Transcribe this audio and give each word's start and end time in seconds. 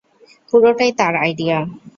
পুরোটাই 0.49 0.91
তার 0.99 1.13
আইডিয়া। 1.15 1.57